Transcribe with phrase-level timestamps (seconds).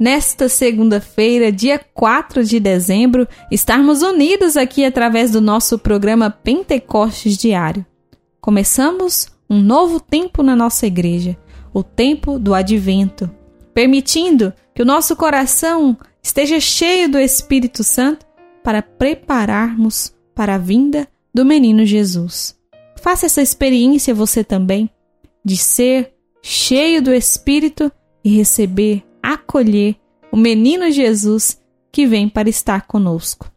[0.00, 7.84] nesta segunda-feira, dia 4 de dezembro, estarmos unidos aqui através do nosso programa Pentecostes Diário.
[8.40, 11.36] Começamos um novo tempo na nossa igreja,
[11.74, 13.30] o tempo do advento,
[13.74, 18.24] permitindo que o nosso coração esteja cheio do Espírito Santo
[18.64, 22.58] para prepararmos para a vinda do menino Jesus.
[23.02, 24.88] Faça essa experiência você também,
[25.44, 27.92] de ser cheio do Espírito
[28.24, 29.96] e receber acolher
[30.30, 31.60] o menino Jesus
[31.92, 33.50] que vem para estar conosco.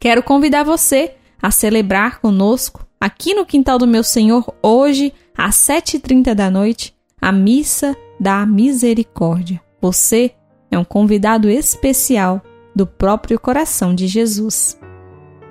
[0.00, 6.34] Quero convidar você a celebrar conosco, aqui no Quintal do Meu Senhor, hoje, às 7h30
[6.34, 9.60] da noite, a Missa da Misericórdia.
[9.80, 10.32] Você
[10.70, 12.42] é um convidado especial
[12.74, 14.78] do próprio coração de Jesus.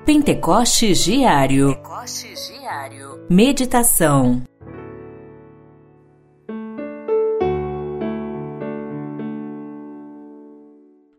[0.05, 1.75] Pentecostes Diário.
[1.75, 3.25] Pentecostes Diário.
[3.29, 4.43] Meditação.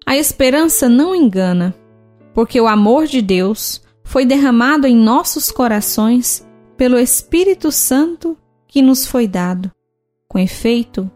[0.08, 1.74] A esperança não engana,
[2.32, 8.34] porque o amor de Deus foi derramado em nossos corações pelo Espírito Santo
[8.66, 9.70] que nos foi dado.
[10.26, 11.10] Com efeito,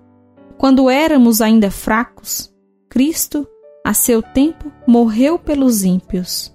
[0.58, 2.52] quando éramos ainda fracos,
[2.90, 3.48] Cristo,
[3.82, 6.54] a seu tempo, morreu pelos ímpios.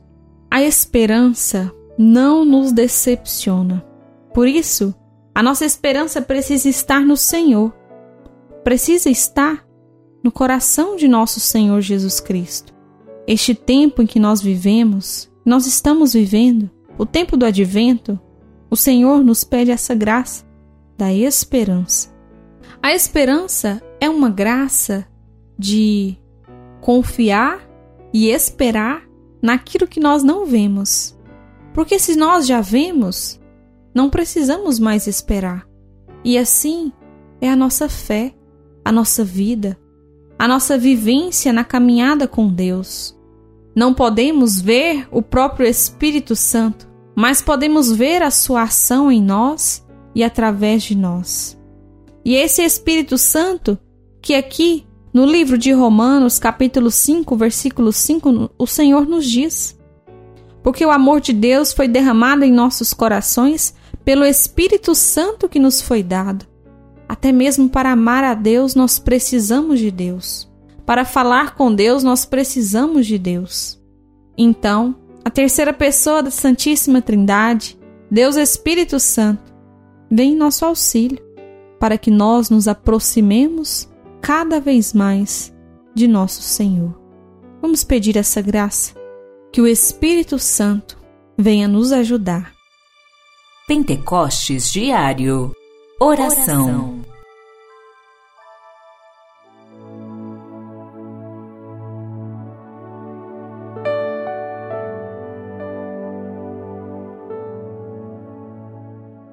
[0.52, 3.84] A esperança não nos decepciona.
[4.32, 4.94] Por isso,
[5.34, 7.74] a nossa esperança precisa estar no Senhor.
[8.64, 9.67] Precisa estar
[10.28, 12.74] no coração de nosso Senhor Jesus Cristo.
[13.26, 18.20] Este tempo em que nós vivemos, nós estamos vivendo, o tempo do advento,
[18.70, 20.46] o Senhor nos pede essa graça
[20.98, 22.14] da esperança.
[22.84, 25.08] A esperança é uma graça
[25.58, 26.18] de
[26.82, 27.66] confiar
[28.14, 29.08] e esperar
[29.42, 31.18] naquilo que nós não vemos.
[31.74, 33.40] Porque se nós já vemos,
[33.96, 35.66] não precisamos mais esperar.
[36.22, 36.92] E assim
[37.40, 38.36] é a nossa fé,
[38.84, 39.80] a nossa vida,
[40.38, 43.18] a nossa vivência na caminhada com Deus.
[43.76, 49.86] Não podemos ver o próprio Espírito Santo, mas podemos ver a sua ação em nós
[50.14, 51.58] e através de nós.
[52.24, 53.78] E esse Espírito Santo,
[54.22, 59.80] que aqui no livro de Romanos, capítulo 5, versículo 5, o Senhor nos diz:
[60.62, 63.74] Porque o amor de Deus foi derramado em nossos corações
[64.04, 66.46] pelo Espírito Santo que nos foi dado.
[67.08, 70.52] Até mesmo para amar a Deus, nós precisamos de Deus.
[70.86, 73.82] Para falar com Deus, nós precisamos de Deus.
[74.38, 77.78] Então, a terceira pessoa da Santíssima Trindade,
[78.10, 79.54] Deus Espírito Santo,
[80.10, 81.20] vem em nosso auxílio
[81.80, 83.90] para que nós nos aproximemos
[84.22, 85.54] cada vez mais
[85.94, 86.98] de nosso Senhor.
[87.62, 88.94] Vamos pedir essa graça,
[89.52, 90.98] que o Espírito Santo
[91.38, 92.54] venha nos ajudar.
[93.68, 95.52] Pentecostes Diário
[96.00, 97.00] Oração.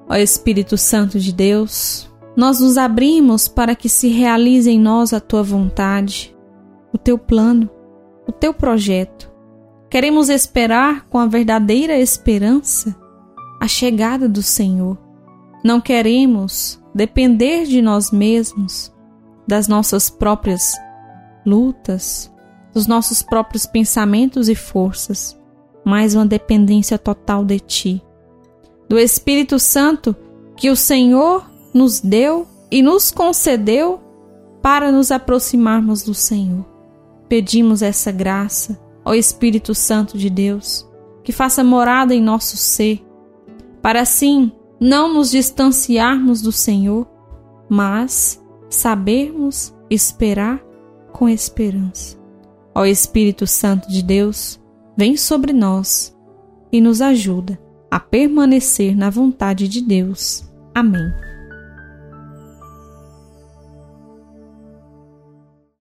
[0.09, 5.19] Ó Espírito Santo de Deus, nós nos abrimos para que se realize em nós a
[5.19, 6.35] tua vontade,
[6.91, 7.69] o teu plano,
[8.27, 9.31] o teu projeto.
[9.87, 12.95] Queremos esperar com a verdadeira esperança
[13.61, 15.04] a chegada do Senhor
[15.65, 18.93] não queremos depender de nós mesmos,
[19.47, 20.73] das nossas próprias
[21.43, 22.31] lutas,
[22.71, 25.35] dos nossos próprios pensamentos e forças,
[25.83, 28.03] mas uma dependência total de Ti.
[28.87, 30.15] Do Espírito Santo
[30.55, 33.99] que o Senhor nos deu e nos concedeu
[34.61, 36.63] para nos aproximarmos do Senhor.
[37.27, 40.87] Pedimos essa graça ao Espírito Santo de Deus,
[41.23, 43.03] que faça morada em nosso ser,
[43.81, 47.07] para assim não nos distanciarmos do Senhor,
[47.69, 50.61] mas sabermos esperar
[51.11, 52.17] com esperança.
[52.73, 54.59] Ó Espírito Santo de Deus,
[54.97, 56.15] vem sobre nós
[56.71, 60.43] e nos ajuda a permanecer na vontade de Deus.
[60.73, 61.34] Amém.